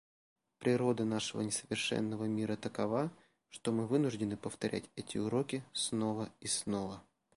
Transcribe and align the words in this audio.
Природа 0.57 1.05
нашего 1.05 1.41
несовершенного 1.41 2.23
мира 2.23 2.55
такова, 2.55 3.11
что 3.51 3.71
мы 3.71 3.85
вынуждены 3.85 4.35
повторять 4.35 4.85
эти 4.95 5.19
уроки 5.19 5.63
снова 5.73 6.31
и 6.39 6.47
снова. 6.47 7.03